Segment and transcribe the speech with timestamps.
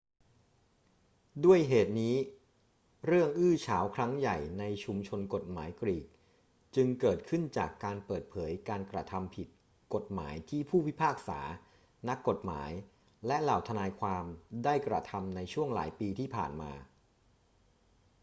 [1.45, 2.15] ด้วยเหตุนี้
[3.05, 6.05] เรื่องอื้อฉาวครั้งใหญ่ในชุมชนกฎหมายกรีก
[6.75, 9.47] จึงเกิดขึ้นจากการเปิดเผยการกระทำผิด
[9.93, 11.39] กฎหมายที่ผู้พิพากษา
[12.09, 12.71] นักกฎหมาย
[13.27, 14.25] และเหล่าทนายความ
[14.63, 16.71] ได้กระทำในช่วงหลายปีที่ผ่านมา